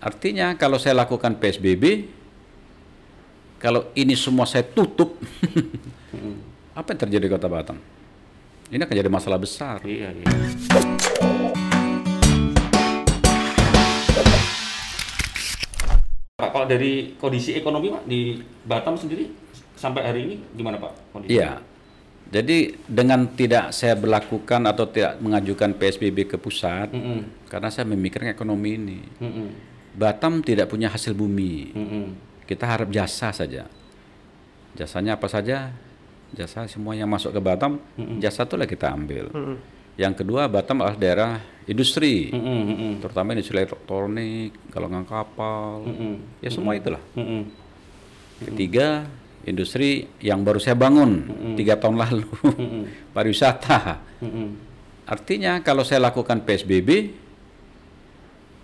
Artinya 0.00 0.56
kalau 0.56 0.80
saya 0.80 0.96
lakukan 0.96 1.36
PSBB, 1.36 2.08
kalau 3.60 3.92
ini 3.92 4.16
semua 4.16 4.48
saya 4.48 4.64
tutup, 4.64 5.20
apa 6.80 6.96
yang 6.96 7.00
terjadi 7.04 7.28
di 7.28 7.32
Kota 7.36 7.52
Batam? 7.52 7.76
Ini 8.72 8.80
akan 8.80 8.96
jadi 8.96 9.12
masalah 9.12 9.36
besar. 9.36 9.84
Iya, 9.84 10.08
iya. 10.08 10.24
Pak, 16.40 16.48
kalau 16.48 16.64
dari 16.64 17.20
kondisi 17.20 17.52
ekonomi 17.60 17.92
Pak 17.92 18.08
di 18.08 18.40
Batam 18.64 18.96
sendiri 18.96 19.28
sampai 19.76 20.00
hari 20.00 20.20
ini 20.24 20.34
gimana 20.56 20.80
Pak 20.80 21.12
kondisi? 21.12 21.36
Iya. 21.36 21.60
Jadi 22.32 22.72
dengan 22.88 23.28
tidak 23.36 23.76
saya 23.76 24.00
berlakukan 24.00 24.64
atau 24.64 24.88
tidak 24.88 25.20
mengajukan 25.20 25.76
PSBB 25.76 26.24
ke 26.24 26.36
pusat, 26.40 26.88
Mm-mm. 26.88 27.52
karena 27.52 27.68
saya 27.68 27.84
memikirkan 27.84 28.32
ekonomi 28.32 28.80
ini. 28.80 29.00
Mm-mm. 29.20 29.69
Batam 30.00 30.40
tidak 30.40 30.72
punya 30.72 30.88
hasil 30.88 31.12
bumi. 31.12 31.76
Mm-mm. 31.76 32.04
Kita 32.48 32.64
harap 32.64 32.88
jasa 32.88 33.36
saja. 33.36 33.68
Jasanya 34.72 35.20
apa 35.20 35.28
saja? 35.28 35.76
Jasa 36.32 36.64
semua 36.70 36.96
yang 36.96 37.10
masuk 37.10 37.36
ke 37.36 37.40
Batam, 37.42 37.76
jasa 38.22 38.48
itulah 38.48 38.64
kita 38.64 38.88
ambil. 38.96 39.28
Yang 40.00 40.24
kedua, 40.24 40.48
Batam 40.48 40.80
adalah 40.80 40.96
daerah 40.96 41.32
industri, 41.68 42.32
Mm-mm. 42.32 42.60
Mm-mm. 42.70 42.92
terutama 43.04 43.36
industri 43.36 43.60
elektronik, 43.60 44.56
galongan 44.72 45.04
kapal, 45.04 45.84
Mm-mm. 45.84 46.40
ya 46.40 46.48
semua 46.48 46.78
itulah. 46.78 47.02
Mm-mm. 47.18 47.50
Ketiga, 48.46 49.04
industri 49.44 50.08
yang 50.22 50.40
baru 50.40 50.62
saya 50.62 50.78
bangun 50.78 51.28
tiga 51.58 51.76
tahun 51.76 52.00
lalu, 52.00 52.30
pariwisata. 53.14 54.00
Mm-mm. 54.24 54.48
Artinya 55.10 55.58
kalau 55.60 55.82
saya 55.82 56.08
lakukan 56.08 56.46
PSBB, 56.46 57.10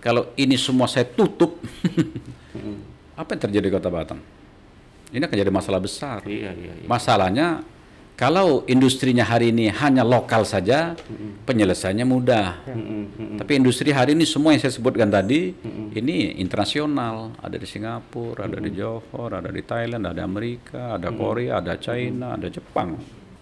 kalau 0.06 0.30
ini 0.38 0.54
semua 0.54 0.86
saya 0.86 1.02
tutup, 1.02 1.58
apa 3.20 3.28
yang 3.34 3.42
terjadi 3.42 3.66
di 3.66 3.74
Kota 3.74 3.90
Batam? 3.90 4.22
Ini 5.10 5.22
akan 5.26 5.34
jadi 5.34 5.50
masalah 5.50 5.82
besar. 5.82 6.22
Iya, 6.22 6.54
iya, 6.54 6.72
iya. 6.78 6.86
Masalahnya 6.86 7.66
kalau 8.14 8.62
industrinya 8.70 9.26
hari 9.26 9.50
ini 9.50 9.66
hanya 9.66 10.06
lokal 10.06 10.46
saja, 10.46 10.94
penyelesaiannya 11.42 12.06
mudah. 12.06 12.62
Mm-mm. 12.70 13.34
Tapi 13.34 13.58
industri 13.58 13.90
hari 13.90 14.14
ini 14.14 14.22
semua 14.22 14.54
yang 14.54 14.62
saya 14.62 14.78
sebutkan 14.78 15.10
tadi, 15.10 15.50
ini 15.98 16.38
internasional. 16.38 17.34
Ada 17.42 17.58
di 17.58 17.66
Singapura, 17.66 18.46
ada 18.46 18.62
di 18.62 18.70
Johor, 18.78 19.42
ada 19.42 19.50
di 19.50 19.62
Thailand, 19.66 20.06
ada 20.06 20.22
Amerika, 20.22 20.94
ada 21.02 21.10
Korea, 21.10 21.58
ada 21.58 21.74
China, 21.82 22.38
ada 22.38 22.46
Jepang. 22.46 22.94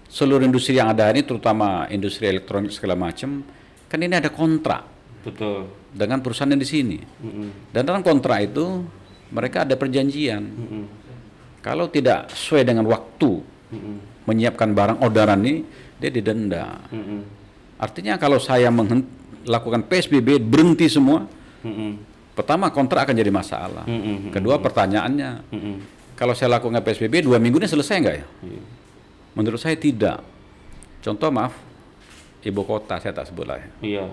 Seluruh 0.09 0.49
industri 0.49 0.81
yang 0.81 0.89
ada 0.89 1.13
ini, 1.13 1.29
terutama 1.29 1.85
industri 1.93 2.25
elektronik 2.25 2.73
segala 2.73 2.97
macam, 2.97 3.45
kan 3.85 4.01
ini 4.01 4.17
ada 4.17 4.33
kontrak 4.33 4.94
Betul. 5.25 5.67
dengan 5.91 6.21
perusahaan 6.21 6.53
yang 6.53 6.61
di 6.61 6.69
sini. 6.69 6.99
Mm-mm. 7.01 7.73
Dan 7.73 7.83
dalam 7.89 8.05
kontrak 8.05 8.45
itu 8.45 8.85
mereka 9.33 9.65
ada 9.65 9.75
perjanjian. 9.75 10.45
Mm-mm. 10.45 10.85
Kalau 11.65 11.89
tidak 11.89 12.29
sesuai 12.29 12.69
dengan 12.69 12.85
waktu 12.85 13.41
Mm-mm. 13.73 13.97
menyiapkan 14.29 14.69
barang 14.77 14.99
orderan 15.01 15.41
ini, 15.41 15.65
dia 15.97 16.13
didenda. 16.13 16.77
Mm-mm. 16.93 17.25
Artinya 17.81 18.21
kalau 18.21 18.37
saya 18.37 18.69
melakukan 18.69 19.83
PSBB 19.89 20.39
berhenti 20.45 20.93
semua, 20.93 21.25
Mm-mm. 21.65 21.97
pertama 22.37 22.69
kontrak 22.69 23.09
akan 23.09 23.17
jadi 23.17 23.33
masalah. 23.33 23.89
Mm-mm. 23.89 24.29
Kedua 24.29 24.61
pertanyaannya, 24.61 25.31
Mm-mm. 25.49 25.77
kalau 26.21 26.37
saya 26.37 26.61
lakukan 26.61 26.85
PSBB 26.85 27.25
dua 27.25 27.41
minggu 27.41 27.57
ini 27.65 27.69
selesai 27.69 27.97
nggak 27.97 28.17
ya? 28.21 28.27
Iya. 28.45 28.63
Menurut 29.35 29.59
saya 29.59 29.75
tidak. 29.75 30.23
Contoh 31.01 31.29
maaf, 31.33 31.53
ibu 32.45 32.61
kota 32.65 33.01
saya 33.01 33.13
tak 33.13 33.29
sebut 33.29 33.45
lah 33.49 33.59
ya. 33.59 33.69
Iya. 33.81 34.05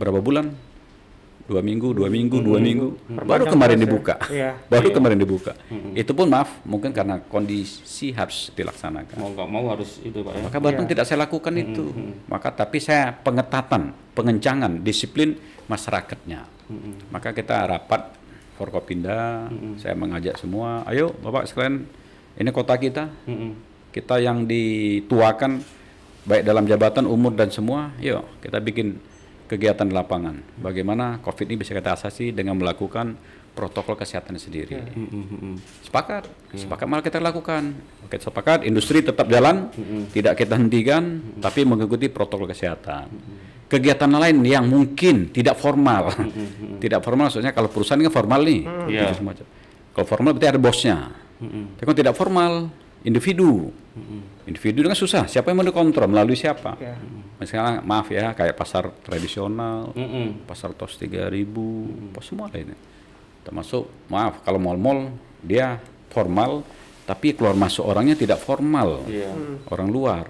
Berapa 0.00 0.24
bulan? 0.24 0.48
Dua 1.44 1.60
minggu, 1.60 1.92
dua 1.92 2.06
minggu, 2.06 2.38
dua 2.40 2.56
minggu. 2.62 2.94
Baru 3.10 3.44
Perpanjang 3.44 3.52
kemarin 3.52 3.76
ya? 3.76 3.82
dibuka. 3.84 4.14
Iya. 4.30 4.50
Baru 4.70 4.86
Iya. 4.88 4.94
kemarin 4.96 5.18
dibuka. 5.18 5.52
Itu 5.92 6.12
pun 6.14 6.30
maaf, 6.30 6.62
mungkin 6.62 6.94
karena 6.94 7.18
kondisi 7.20 8.14
harus 8.14 8.54
dilaksanakan. 8.54 9.18
Mau 9.18 9.34
nggak 9.34 9.48
mau 9.50 9.66
harus 9.68 9.98
itu 10.00 10.22
Pak 10.22 10.30
ya. 10.30 10.40
Maka 10.46 10.56
Batam 10.62 10.84
Iya. 10.86 10.90
tidak 10.94 11.04
saya 11.04 11.18
lakukan 11.20 11.52
itu. 11.58 11.84
Maka 12.30 12.48
tapi 12.54 12.78
saya 12.78 13.10
pengetatan, 13.12 13.92
pengencangan 14.14 14.78
disiplin 14.80 15.36
masyarakatnya. 15.66 16.46
Maka 17.10 17.34
kita 17.34 17.66
rapat 17.66 18.14
Forkopinda, 18.54 19.50
saya 19.74 19.98
mengajak 19.98 20.38
semua, 20.38 20.86
ayo 20.86 21.10
Bapak 21.18 21.50
sekalian, 21.50 21.82
ini 22.38 22.50
kota 22.54 22.76
kita, 22.76 23.10
Mm-mm. 23.26 23.58
kita 23.90 24.22
yang 24.22 24.46
dituakan 24.46 25.64
baik 26.22 26.46
dalam 26.46 26.62
jabatan 26.62 27.10
umur 27.10 27.34
dan 27.34 27.50
semua, 27.50 27.90
yuk 27.98 28.22
kita 28.38 28.60
bikin 28.62 29.00
kegiatan 29.50 29.82
di 29.82 29.90
lapangan. 29.90 30.62
Bagaimana 30.62 31.18
COVID 31.18 31.50
ini 31.50 31.58
bisa 31.58 31.74
kita 31.74 31.98
atasi 31.98 32.30
dengan 32.30 32.54
melakukan 32.54 33.18
protokol 33.50 33.98
kesehatan 33.98 34.38
sendiri. 34.38 34.78
Mm-mm. 34.94 35.58
Sepakat, 35.82 36.30
sepakat 36.54 36.86
malah 36.86 37.02
kita 37.02 37.18
lakukan. 37.18 37.74
Oke, 38.06 38.22
sepakat 38.22 38.62
industri 38.62 39.02
tetap 39.02 39.26
jalan, 39.26 39.66
tidak 40.14 40.38
kita 40.38 40.54
hentikan, 40.54 41.18
tapi 41.42 41.66
mengikuti 41.66 42.06
protokol 42.06 42.46
kesehatan. 42.46 43.10
Kegiatan 43.66 44.10
lain 44.10 44.38
yang 44.46 44.70
mungkin 44.70 45.34
tidak 45.34 45.58
formal, 45.58 46.14
tidak 46.82 47.02
formal 47.02 47.26
maksudnya 47.26 47.50
kalau 47.50 47.66
perusahaan 47.66 47.98
ini 47.98 48.06
kan 48.06 48.14
formal 48.14 48.40
nih, 48.46 48.62
Iya. 48.86 49.02
gitu 49.10 49.26
semacam. 49.26 49.46
Kalau 49.90 50.06
formal 50.06 50.30
berarti 50.38 50.46
ada 50.46 50.60
bosnya. 50.62 50.98
Mm-mm. 51.42 51.64
Tapi 51.74 51.84
kalau 51.90 51.98
tidak 51.98 52.14
formal, 52.14 52.52
individu. 53.04 53.72
Individu 54.48 54.82
itu 54.82 54.88
kan 54.88 54.98
susah. 54.98 55.24
Siapa 55.30 55.52
yang 55.52 55.62
mau 55.62 55.66
dikontrol 55.66 56.10
melalui 56.10 56.34
siapa? 56.34 56.74
Ya. 56.80 56.96
Misalnya 57.38 57.80
maaf 57.80 58.08
ya, 58.12 58.32
kayak 58.36 58.56
pasar 58.56 58.90
tradisional, 59.00 59.94
Mm-mm. 59.96 60.44
pasar 60.44 60.74
tos 60.76 60.98
3000, 60.98 61.46
apa 62.12 62.20
semua 62.20 62.46
lainnya. 62.52 62.76
Termasuk 63.46 64.10
maaf 64.12 64.44
kalau 64.44 64.60
mal-mal 64.60 65.12
dia 65.40 65.80
formal 66.12 66.60
tapi 67.08 67.34
keluar 67.34 67.56
masuk 67.56 67.86
orangnya 67.86 68.14
tidak 68.14 68.38
formal. 68.38 69.02
Iya. 69.08 69.32
Orang 69.66 69.88
luar. 69.90 70.28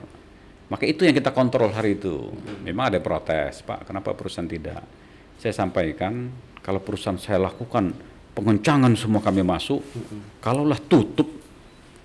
Maka 0.71 0.87
itu 0.87 1.03
yang 1.03 1.13
kita 1.13 1.35
kontrol 1.35 1.75
hari 1.75 1.99
itu. 1.99 2.31
Memang 2.63 2.95
ada 2.95 3.03
protes, 3.03 3.61
Pak, 3.67 3.91
kenapa 3.91 4.15
perusahaan 4.15 4.47
tidak? 4.47 4.81
Saya 5.43 5.51
sampaikan 5.51 6.31
kalau 6.63 6.79
perusahaan 6.79 7.19
saya 7.19 7.43
lakukan 7.43 7.91
pengencangan 8.39 8.95
semua 8.95 9.19
kami 9.19 9.43
masuk, 9.43 9.83
kalaulah 10.39 10.79
tutup 10.79 11.27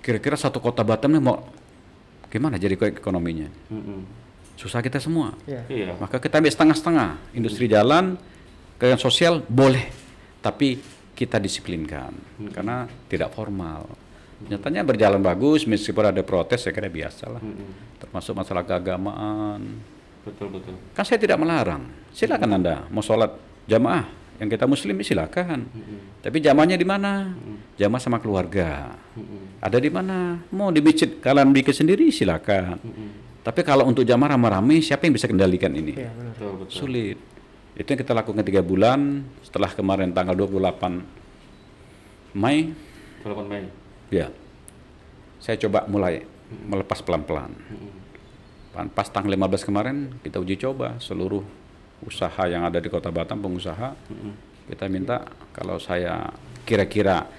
kira-kira 0.05 0.37
satu 0.37 0.61
kota 0.61 0.85
Batam 0.85 1.17
ini 1.17 1.25
mau 1.25 1.41
gimana 2.29 2.61
jadi 2.61 2.77
ekonominya? 2.77 3.49
Mm-mm. 3.73 4.05
Susah 4.53 4.85
kita 4.85 5.01
semua. 5.01 5.33
Ya. 5.49 5.65
Iya. 5.65 5.97
Maka 5.97 6.21
kita 6.21 6.37
ambil 6.37 6.53
setengah-setengah. 6.53 7.09
Industri 7.33 7.65
jalan, 7.65 8.21
kegiatan 8.77 9.01
sosial 9.01 9.41
boleh, 9.49 9.89
tapi 10.45 10.77
kita 11.17 11.41
disiplinkan 11.41 12.13
karena 12.53 12.85
tidak 13.09 13.33
formal. 13.33 13.89
Nyatanya 14.35 14.83
berjalan 14.83 15.23
bagus 15.23 15.63
meskipun 15.65 16.11
ada 16.11 16.21
protes 16.21 16.67
saya 16.67 16.75
kira 16.75 16.91
biasa 16.91 17.25
lah. 17.31 17.41
Termasuk 17.97 18.35
masalah 18.35 18.67
keagamaan. 18.67 19.81
Betul 20.21 20.53
betul. 20.53 20.75
Kan 20.91 21.03
saya 21.07 21.17
tidak 21.17 21.39
melarang. 21.39 21.87
Silakan 22.11 22.61
Anda 22.61 22.83
mau 22.91 23.01
sholat 23.01 23.31
jamaah 23.65 24.05
yang 24.37 24.51
kita 24.51 24.67
muslim 24.67 24.99
silakan. 25.01 25.65
Tapi 26.19 26.37
jamaahnya 26.43 26.75
di 26.75 26.83
mana? 26.83 27.31
Jamaah 27.79 28.01
sama 28.03 28.19
keluarga. 28.19 28.99
Ada 29.65 29.81
di 29.81 29.89
mana? 29.89 30.37
Mau 30.53 30.69
di 30.69 30.77
masjid 30.77 31.09
kalian 31.09 31.49
bikin 31.49 31.73
sendiri 31.73 32.13
silakan. 32.13 32.77
Tapi 33.41 33.61
kalau 33.65 33.89
untuk 33.89 34.05
jamaah 34.05 34.37
ramai-ramai 34.37 34.77
siapa 34.77 35.09
yang 35.09 35.17
bisa 35.17 35.25
kendalikan 35.25 35.73
ini? 35.73 35.97
Iya, 35.97 36.13
benar. 36.13 36.33
Betul 36.37 36.51
betul. 36.61 36.73
sulit. 36.73 37.17
Itu 37.73 37.87
yang 37.89 38.01
kita 38.05 38.13
lakukan 38.13 38.45
tiga 38.45 38.61
bulan 38.61 39.25
setelah 39.41 39.73
kemarin 39.73 40.13
tanggal 40.13 40.37
28 40.37 42.37
Mei, 42.37 42.77
8 43.25 43.49
Mei. 43.49 43.65
ya 44.11 44.27
saya 45.41 45.57
coba 45.61 45.85
mulai 45.89 46.25
melepas 46.49 47.01
pelan-pelan. 47.01 47.51
Pas 48.93 49.07
tanggal 49.09 49.33
15 49.33 49.65
kemarin 49.65 49.97
kita 50.21 50.37
uji 50.39 50.55
coba 50.61 50.99
seluruh 51.01 51.41
usaha 52.05 52.45
yang 52.45 52.67
ada 52.67 52.77
di 52.77 52.91
Kota 52.91 53.09
Batam 53.09 53.39
pengusaha 53.39 53.95
kita 54.67 54.85
minta 54.89 55.25
kalau 55.53 55.77
saya 55.77 56.33
kira-kira 56.65 57.29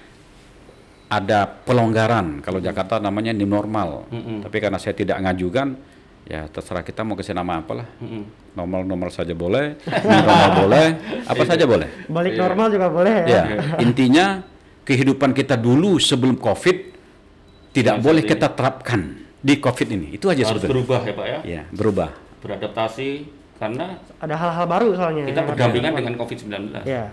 ada 1.07 1.47
pelonggaran. 1.47 2.43
Kalau 2.43 2.59
Jakarta 2.59 2.99
namanya 2.99 3.31
new 3.31 3.47
normal. 3.47 4.07
Tapi 4.43 4.57
karena 4.59 4.77
saya 4.79 4.93
tidak 4.95 5.19
ngajukan 5.23 5.79
ya 6.27 6.43
terserah 6.51 6.83
kita 6.83 7.07
mau 7.07 7.15
kasih 7.15 7.31
nama 7.31 7.63
apalah. 7.63 7.87
Normal-normal 8.51 9.09
saja 9.13 9.31
boleh 9.31 9.79
new 9.87 10.23
normal 10.27 10.51
boleh 10.67 10.87
apa 11.23 11.43
saja 11.47 11.63
boleh. 11.63 11.89
Balik 12.11 12.33
normal 12.35 12.67
juga 12.73 12.87
boleh 12.91 13.15
ya. 13.23 13.25
ya 13.27 13.43
intinya 13.79 14.43
kehidupan 14.83 15.31
kita 15.31 15.55
dulu 15.55 15.95
sebelum 15.99 16.35
covid 16.35 16.95
tidak 17.71 18.01
Yang 18.01 18.03
boleh 18.03 18.21
seperti 18.25 18.39
kita 18.43 18.47
terapkan 18.57 19.01
di 19.39 19.53
covid 19.63 19.87
ini. 19.93 20.07
Itu 20.19 20.27
aja 20.27 20.43
Harus 20.43 20.59
sebetulnya. 20.59 20.83
berubah 20.83 20.99
ya 21.07 21.13
Pak 21.15 21.25
ya. 21.27 21.39
ya 21.45 21.61
berubah. 21.71 22.09
Beradaptasi 22.43 23.09
karena 23.57 23.85
Ada 24.19 24.35
hal-hal 24.35 24.65
baru 24.67 24.87
soalnya. 24.93 25.23
kita 25.31 25.39
yang 25.39 25.47
berdampingan 25.47 25.91
harus 25.95 25.99
dengan 26.03 26.15
COVID-19. 26.19 26.53
dilakukan. 26.83 27.03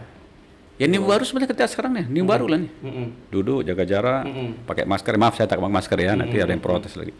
Ya. 0.74 0.90
ini 0.90 0.98
baru 0.98 1.22
sebenarnya 1.22 1.54
kita 1.54 1.70
sekarang 1.70 1.92
nih 1.94 2.06
ini 2.10 2.20
baru 2.22 2.50
lah 2.50 2.58
nih 2.58 2.70
Mm-mm. 2.82 3.06
duduk 3.30 3.62
jaga 3.62 3.84
jarak 3.86 4.22
Mm-mm. 4.26 4.66
pakai 4.66 4.84
masker 4.84 5.14
maaf 5.14 5.38
saya 5.38 5.46
tak 5.46 5.62
pakai 5.62 5.70
masker 5.70 5.98
ya 5.98 6.12
nanti 6.14 6.36
ada 6.36 6.50
yang 6.50 6.58
protes 6.58 6.98
lagi 6.98 7.14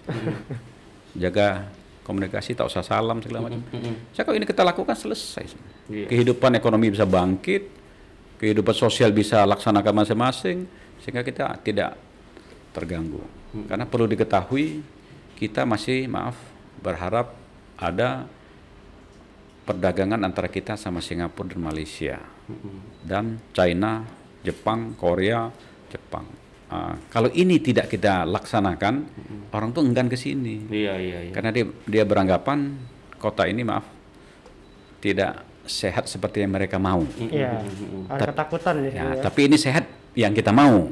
jaga 1.14 1.70
komunikasi 2.02 2.52
tak 2.52 2.66
usah 2.66 2.82
salam 2.82 3.22
segala 3.22 3.46
macam 3.46 3.62
Mm-mm. 3.70 4.10
saya 4.10 4.26
kalau 4.26 4.36
ini 4.36 4.46
kita 4.46 4.62
lakukan 4.62 4.94
selesai 4.94 5.46
Iya. 5.84 6.08
kehidupan 6.08 6.56
ekonomi 6.56 6.90
bisa 6.90 7.04
bangkit 7.04 7.68
kehidupan 8.40 8.74
sosial 8.74 9.12
bisa 9.12 9.44
laksanakan 9.44 10.02
masing-masing 10.02 10.64
sehingga 10.98 11.20
kita 11.20 11.60
tidak 11.60 11.94
terganggu. 12.72 13.20
Karena 13.68 13.84
perlu 13.84 14.08
diketahui 14.08 14.80
kita 15.36 15.62
masih 15.62 16.08
maaf 16.08 16.34
berharap 16.80 17.36
ada 17.76 18.24
perdagangan 19.62 20.18
antara 20.24 20.48
kita 20.48 20.74
sama 20.74 20.98
Singapura 20.98 21.52
dan 21.52 21.60
Malaysia 21.62 22.16
dan 23.04 23.38
China, 23.52 24.02
Jepang, 24.40 24.96
Korea, 24.96 25.52
Jepang. 25.92 26.26
Ah, 26.72 26.96
kalau 27.12 27.28
ini 27.30 27.60
tidak 27.60 27.92
kita 27.92 28.24
laksanakan, 28.24 28.94
orang 29.52 29.70
tuh 29.70 29.84
enggan 29.84 30.08
ke 30.08 30.16
sini 30.16 30.64
Iya 30.72 30.96
iya 30.96 31.18
iya. 31.28 31.32
karena 31.36 31.52
dia 31.52 31.68
dia 31.84 32.02
beranggapan 32.08 32.72
kota 33.20 33.44
ini 33.46 33.62
maaf 33.62 33.84
tidak 34.98 35.44
sehat 35.68 36.08
seperti 36.08 36.44
yang 36.44 36.52
mereka 36.52 36.80
mau. 36.80 37.04
Iya. 37.20 37.60
Ada 38.08 38.32
ketakutan. 38.32 38.74
Ya, 38.84 38.92
ya. 38.92 39.04
tapi 39.20 39.48
ini 39.48 39.56
sehat 39.60 39.84
yang 40.16 40.32
kita 40.32 40.52
mau. 40.52 40.88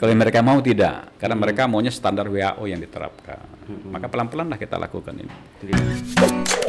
Kalau 0.00 0.10
yang 0.10 0.20
mereka 0.20 0.40
mau 0.40 0.60
tidak, 0.64 1.16
karena 1.20 1.36
mereka 1.36 1.68
maunya 1.68 1.92
standar 1.92 2.28
WHO 2.28 2.64
yang 2.68 2.80
diterapkan. 2.80 3.40
Maka 3.88 4.06
pelan-pelan 4.08 4.48
lah 4.48 4.58
kita 4.60 4.76
lakukan 4.80 5.14
ini. 5.16 5.34
Jadi- 5.60 6.63